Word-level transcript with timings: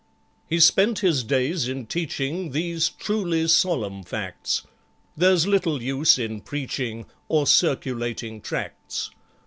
He 0.47 0.59
spent 0.59 0.97
his 0.97 1.23
days 1.23 1.67
in 1.67 1.85
teaching 1.85 2.53
These 2.53 2.89
truly 2.89 3.47
solemn 3.47 4.01
facts; 4.01 4.63
There's 5.15 5.45
little 5.45 5.79
use 5.79 6.17
in 6.17 6.41
preaching, 6.41 7.05
Or 7.27 7.45
circulating 7.45 8.41
tracts. 8.41 9.11